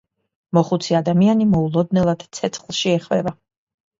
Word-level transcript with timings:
მოხუცი 0.57 0.95
ადამიანი 0.99 1.47
მოულოდნელად 1.51 2.25
ცეცხლში 2.37 2.93
ეხვევა. 2.95 3.35